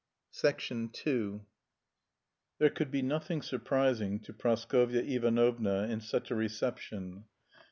[0.43, 1.41] II
[2.57, 7.25] There could be nothing surprising to Praskovya Ivanovna in such a reception.